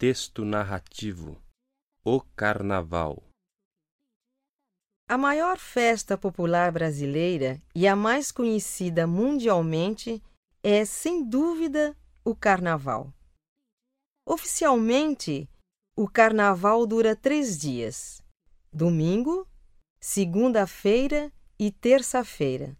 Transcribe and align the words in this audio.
Texto 0.00 0.46
narrativo 0.46 1.36
O 2.02 2.22
Carnaval 2.34 3.22
A 5.06 5.18
maior 5.18 5.58
festa 5.58 6.16
popular 6.16 6.72
brasileira 6.72 7.60
e 7.74 7.86
a 7.86 7.94
mais 7.94 8.32
conhecida 8.32 9.06
mundialmente 9.06 10.22
é, 10.62 10.86
sem 10.86 11.22
dúvida, 11.22 11.94
o 12.24 12.34
Carnaval. 12.34 13.12
Oficialmente, 14.24 15.46
o 15.94 16.08
Carnaval 16.08 16.86
dura 16.86 17.14
três 17.14 17.58
dias: 17.58 18.22
domingo, 18.72 19.46
segunda-feira 20.00 21.30
e 21.58 21.70
terça-feira. 21.70 22.74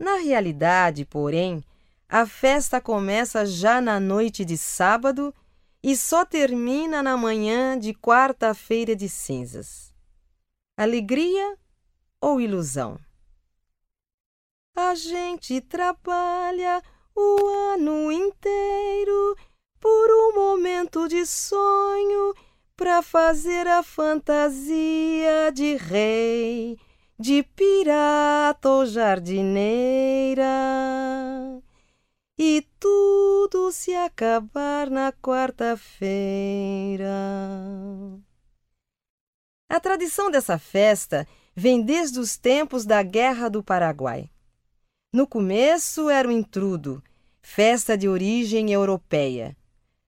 Na 0.00 0.16
realidade, 0.16 1.04
porém, 1.04 1.62
a 2.08 2.24
festa 2.24 2.80
começa 2.80 3.44
já 3.44 3.82
na 3.82 4.00
noite 4.00 4.46
de 4.46 4.56
sábado 4.56 5.34
e 5.86 5.96
só 5.96 6.24
termina 6.24 7.00
na 7.00 7.16
manhã 7.16 7.78
de 7.78 7.94
quarta-feira 7.94 8.96
de 8.96 9.08
cinzas. 9.08 9.94
Alegria 10.76 11.56
ou 12.20 12.40
ilusão? 12.40 12.98
A 14.74 14.96
gente 14.96 15.60
trabalha 15.60 16.82
o 17.14 17.46
ano 17.72 18.10
inteiro 18.10 19.36
por 19.78 20.10
um 20.10 20.34
momento 20.34 21.06
de 21.06 21.24
sonho 21.24 22.34
para 22.76 23.00
fazer 23.00 23.68
a 23.68 23.80
fantasia 23.80 25.52
de 25.54 25.76
rei, 25.76 26.76
de 27.16 27.44
pirata 27.44 28.68
ou 28.68 28.86
jardineira 28.86 30.42
e 32.36 32.65
tudo 32.78 33.72
se 33.72 33.94
acabar 33.94 34.90
na 34.90 35.12
quarta-feira. 35.12 37.06
A 39.68 39.80
tradição 39.80 40.30
dessa 40.30 40.58
festa 40.58 41.26
vem 41.54 41.82
desde 41.82 42.20
os 42.20 42.36
tempos 42.36 42.84
da 42.84 43.02
Guerra 43.02 43.48
do 43.48 43.62
Paraguai. 43.62 44.30
No 45.12 45.26
começo 45.26 46.10
era 46.10 46.28
o 46.28 46.32
intrudo, 46.32 47.02
festa 47.40 47.96
de 47.96 48.08
origem 48.08 48.72
europeia. 48.72 49.56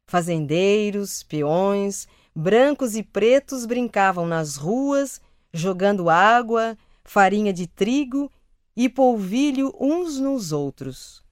Fazendeiros, 0.07 1.23
peões, 1.23 2.07
brancos 2.35 2.97
e 2.97 3.03
pretos 3.03 3.67
brincavam 3.67 4.27
nas 4.27 4.57
ruas, 4.57 5.21
jogando 5.53 6.09
água, 6.09 6.77
farinha 7.03 7.53
de 7.53 7.67
trigo 7.67 8.31
e 8.77 8.89
polvilho 8.89 9.75
uns 9.81 10.19
nos 10.19 10.53
outros. 10.53 11.27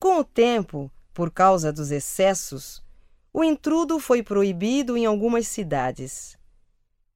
Com 0.00 0.20
o 0.20 0.24
tempo, 0.24 0.90
por 1.12 1.32
causa 1.32 1.72
dos 1.72 1.90
excessos, 1.90 2.80
o 3.32 3.42
intrudo 3.42 3.98
foi 3.98 4.22
proibido 4.22 4.96
em 4.96 5.04
algumas 5.04 5.48
cidades. 5.48 6.38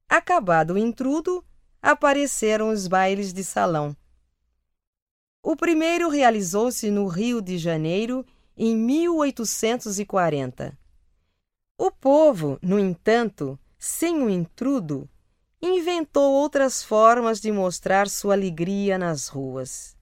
Acabado 0.09 0.73
o 0.73 0.77
intrudo, 0.77 1.43
apareceram 1.81 2.69
os 2.69 2.87
bailes 2.87 3.31
de 3.31 3.43
salão. 3.43 3.95
O 5.41 5.55
primeiro 5.55 6.09
realizou-se 6.09 6.91
no 6.91 7.07
Rio 7.07 7.41
de 7.41 7.57
Janeiro 7.57 8.25
em 8.55 8.75
1840. 8.75 10.77
O 11.77 11.89
povo, 11.89 12.59
no 12.61 12.77
entanto, 12.77 13.57
sem 13.79 14.21
o 14.21 14.29
intrudo, 14.29 15.09
inventou 15.61 16.33
outras 16.33 16.83
formas 16.83 17.39
de 17.39 17.51
mostrar 17.51 18.09
sua 18.09 18.33
alegria 18.33 18.97
nas 18.97 19.29
ruas. 19.29 19.95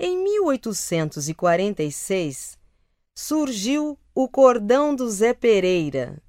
Em 0.00 0.16
1846, 0.22 2.56
surgiu 3.16 3.98
o 4.14 4.28
Cordão 4.28 4.94
do 4.94 5.10
Zé 5.10 5.34
Pereira. 5.34 6.22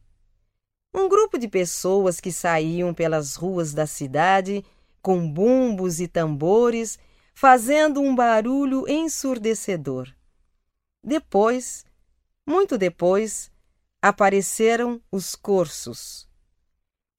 Um 0.92 1.08
grupo 1.08 1.38
de 1.38 1.48
pessoas 1.48 2.20
que 2.20 2.32
saíam 2.32 2.96
pelas 2.96 3.36
ruas 3.36 3.72
da 3.72 3.86
cidade 3.86 4.66
com 5.04 5.32
bumbos 5.32 6.00
e 6.00 6.08
tambores, 6.08 6.98
fazendo 7.36 8.02
um 8.02 8.16
barulho 8.16 8.90
ensurdecedor. 8.90 10.12
Depois, 11.04 11.86
muito 12.48 12.76
depois, 12.76 13.52
apareceram 14.02 15.00
os 15.12 15.36
corsos. 15.36 16.28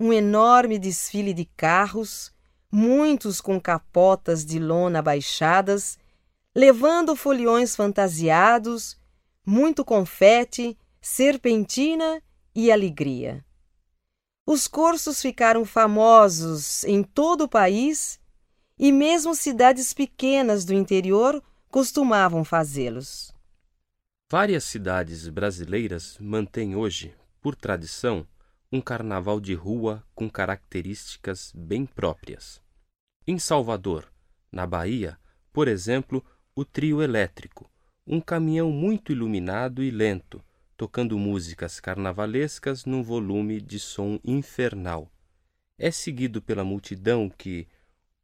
Um 0.00 0.12
enorme 0.12 0.80
desfile 0.80 1.32
de 1.32 1.44
carros, 1.44 2.34
muitos 2.72 3.40
com 3.40 3.60
capotas 3.60 4.44
de 4.44 4.58
lona 4.58 5.00
baixadas 5.00 5.96
levando 6.54 7.14
foliões 7.14 7.76
fantasiados, 7.76 8.98
muito 9.46 9.84
confete, 9.84 10.76
serpentina 11.00 12.22
e 12.54 12.70
alegria. 12.70 13.44
Os 14.46 14.66
cursos 14.66 15.22
ficaram 15.22 15.64
famosos 15.64 16.84
em 16.84 17.02
todo 17.02 17.44
o 17.44 17.48
país 17.48 18.18
e 18.78 18.90
mesmo 18.90 19.34
cidades 19.34 19.94
pequenas 19.94 20.64
do 20.64 20.74
interior 20.74 21.42
costumavam 21.68 22.44
fazê-los. 22.44 23.32
Várias 24.28 24.64
cidades 24.64 25.28
brasileiras 25.28 26.16
mantêm 26.20 26.74
hoje, 26.74 27.14
por 27.40 27.54
tradição, 27.54 28.26
um 28.72 28.80
carnaval 28.80 29.40
de 29.40 29.54
rua 29.54 30.04
com 30.14 30.30
características 30.30 31.52
bem 31.54 31.84
próprias. 31.84 32.60
Em 33.26 33.38
Salvador, 33.38 34.10
na 34.50 34.66
Bahia, 34.66 35.18
por 35.52 35.68
exemplo, 35.68 36.24
o 36.60 36.64
trio 36.66 37.02
elétrico, 37.02 37.70
um 38.06 38.20
caminhão 38.20 38.70
muito 38.70 39.12
iluminado 39.12 39.82
e 39.82 39.90
lento, 39.90 40.44
tocando 40.76 41.18
músicas 41.18 41.80
carnavalescas 41.80 42.84
num 42.84 43.02
volume 43.02 43.62
de 43.62 43.78
som 43.78 44.20
infernal. 44.22 45.10
É 45.78 45.90
seguido 45.90 46.42
pela 46.42 46.62
multidão 46.62 47.30
que, 47.30 47.66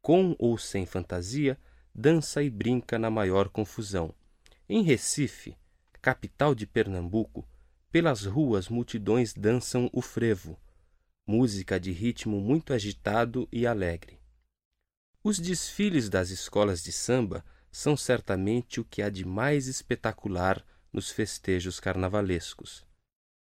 com 0.02 0.36
ou 0.38 0.58
sem 0.58 0.84
fantasia, 0.84 1.58
dança 1.94 2.42
e 2.42 2.50
brinca 2.50 2.98
na 2.98 3.08
maior 3.08 3.48
confusão. 3.48 4.14
Em 4.68 4.82
Recife, 4.82 5.56
capital 6.02 6.54
de 6.54 6.66
Pernambuco, 6.66 7.48
pelas 7.90 8.26
ruas 8.26 8.68
multidões 8.68 9.32
dançam 9.32 9.88
o 9.94 10.02
frevo, 10.02 10.60
música 11.26 11.80
de 11.80 11.90
ritmo 11.90 12.38
muito 12.38 12.74
agitado 12.74 13.48
e 13.50 13.66
alegre. 13.66 14.20
Os 15.24 15.38
desfiles 15.38 16.10
das 16.10 16.28
escolas 16.28 16.84
de 16.84 16.92
samba 16.92 17.42
são 17.76 17.94
certamente 17.94 18.80
o 18.80 18.84
que 18.86 19.02
há 19.02 19.10
de 19.10 19.22
mais 19.22 19.66
espetacular 19.66 20.64
nos 20.90 21.10
festejos 21.10 21.78
carnavalescos. 21.78 22.86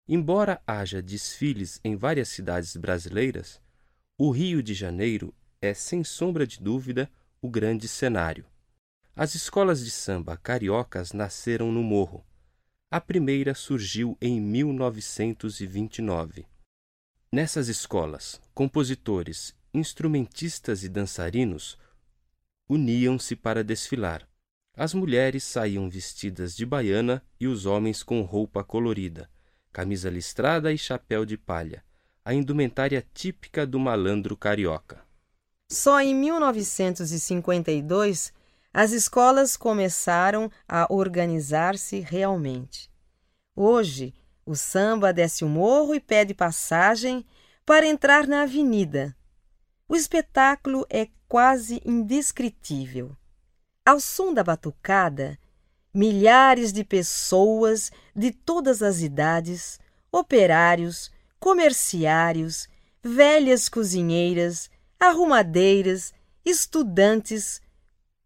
Embora 0.07 0.61
haja 0.67 1.01
desfiles 1.01 1.81
em 1.83 1.97
várias 1.97 2.29
cidades 2.29 2.77
brasileiras, 2.77 3.59
o 4.19 4.31
Rio 4.31 4.63
de 4.63 4.75
Janeiro 4.75 5.35
é, 5.63 5.73
sem 5.73 6.05
sombra 6.05 6.47
de 6.47 6.61
dúvida, 6.61 7.11
o 7.41 7.49
grande 7.49 7.89
cenário. 7.89 8.45
As 9.17 9.35
escolas 9.35 9.83
de 9.83 9.91
samba 9.91 10.37
cariocas 10.37 11.15
nasceram 11.15 11.73
no 11.73 11.83
Morro. 11.83 12.23
A 12.91 13.01
primeira 13.01 13.55
surgiu 13.55 14.15
em 14.21 14.39
1929. 14.43 16.45
Nessas 17.33 17.69
escolas, 17.69 18.43
compositores, 18.53 19.57
instrumentistas 19.73 20.85
e 20.85 20.89
dançarinos 20.91 21.79
uniam-se 22.69 23.35
para 23.35 23.65
desfilar. 23.65 24.29
As 24.77 24.93
mulheres 24.95 25.43
saíam 25.43 25.89
vestidas 25.89 26.55
de 26.55 26.67
baiana 26.67 27.23
e 27.41 27.49
os 27.49 27.67
homens 27.67 28.03
com 28.03 28.21
roupa 28.23 28.63
colorida, 28.63 29.29
camisa 29.73 30.11
listrada 30.11 30.73
e 30.73 30.79
chapéu 30.79 31.25
de 31.25 31.37
palha, 31.37 31.83
a 32.25 32.33
indumentária 32.35 33.05
típica 33.15 33.67
do 33.67 33.81
malandro 33.81 34.37
carioca. 34.37 35.03
Só 35.71 36.01
em 36.01 36.15
1952 36.15 38.33
as 38.73 38.93
escolas 38.93 39.57
começaram 39.57 40.51
a 40.69 40.87
organizar-se 40.93 42.01
realmente. 42.01 42.91
Hoje, 43.57 44.15
o 44.47 44.55
samba 44.55 45.13
desce 45.13 45.45
o 45.45 45.49
morro 45.49 45.95
e 45.95 46.01
pede 46.01 46.33
passagem 46.33 47.27
para 47.67 47.87
entrar 47.87 48.27
na 48.27 48.43
avenida. 48.43 49.15
O 49.89 49.97
espetáculo 49.97 50.87
é 50.89 51.09
quase 51.29 51.83
indescritível. 51.85 53.17
Ao 53.85 54.01
som 54.01 54.33
da 54.33 54.43
batucada, 54.43 55.39
milhares 55.93 56.73
de 56.73 56.85
pessoas 56.85 57.91
de 58.15 58.31
todas 58.31 58.83
as 58.83 59.01
idades, 59.01 59.79
operários, 60.11 61.11
comerciários, 61.39 62.69
velhas 63.03 63.69
cozinheiras, 63.69 64.71
arrumadeiras, 64.99 66.13
estudantes, 66.45 67.61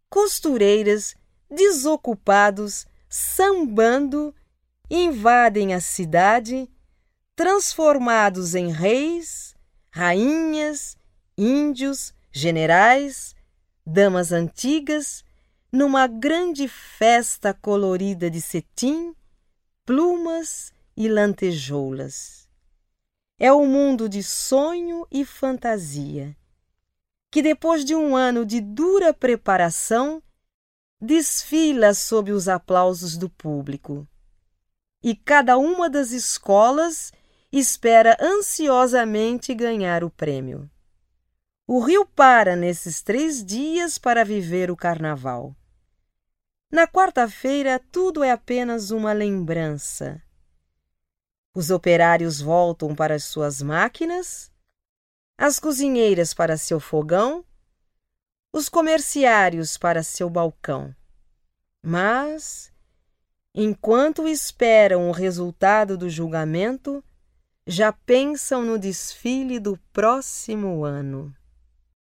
costureiras, 0.09 1.15
desocupados, 1.49 2.87
sambando, 3.09 4.33
invadem 4.89 5.73
a 5.73 5.79
cidade, 5.79 6.69
transformados 7.35 8.55
em 8.55 8.71
reis, 8.71 9.55
rainhas, 9.91 10.97
índios, 11.37 12.13
generais, 12.33 13.35
damas 13.85 14.31
antigas, 14.31 15.23
numa 15.71 16.07
grande 16.07 16.67
festa 16.67 17.53
colorida 17.53 18.29
de 18.29 18.41
cetim, 18.41 19.15
plumas 19.85 20.73
e 20.97 21.07
lantejoulas. 21.07 22.47
é 23.39 23.51
o 23.51 23.65
mundo 23.65 24.07
de 24.07 24.23
sonho 24.23 25.05
e 25.11 25.25
fantasia, 25.25 26.35
que 27.29 27.41
depois 27.41 27.83
de 27.83 27.95
um 27.95 28.15
ano 28.15 28.45
de 28.45 28.61
dura 28.61 29.13
preparação, 29.13 30.21
desfila 31.01 31.93
sob 31.93 32.31
os 32.31 32.47
aplausos 32.47 33.17
do 33.17 33.27
público. 33.27 34.07
E 35.03 35.15
cada 35.15 35.57
uma 35.57 35.89
das 35.89 36.11
escolas 36.11 37.11
espera 37.51 38.15
ansiosamente 38.21 39.53
ganhar 39.53 40.03
o 40.03 40.09
prêmio. 40.09 40.69
O 41.65 41.79
rio 41.79 42.05
para 42.05 42.57
nesses 42.57 43.01
três 43.01 43.43
dias 43.43 43.97
para 43.97 44.25
viver 44.25 44.69
o 44.69 44.75
carnaval. 44.75 45.55
Na 46.69 46.85
quarta-feira, 46.85 47.79
tudo 47.79 48.21
é 48.21 48.31
apenas 48.31 48.91
uma 48.91 49.13
lembrança. 49.13 50.21
Os 51.55 51.69
operários 51.71 52.41
voltam 52.41 52.93
para 52.93 53.15
as 53.15 53.23
suas 53.23 53.61
máquinas, 53.61 54.51
as 55.37 55.57
cozinheiras 55.57 56.33
para 56.33 56.57
seu 56.57 56.81
fogão, 56.81 57.45
os 58.51 58.67
comerciários 58.67 59.77
para 59.77 60.03
seu 60.03 60.29
balcão. 60.29 60.93
Mas, 61.81 62.73
enquanto 63.55 64.27
esperam 64.27 65.07
o 65.07 65.13
resultado 65.13 65.97
do 65.97 66.09
julgamento, 66.09 67.01
já 67.65 67.93
pensam 67.93 68.63
no 68.63 68.77
desfile 68.77 69.61
do 69.61 69.77
próximo 69.93 70.83
ano. 70.83 71.33